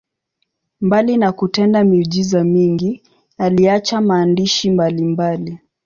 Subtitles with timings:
[0.81, 3.01] Mbali na kutenda miujiza mingi,
[3.37, 5.57] aliacha maandishi mbalimbali.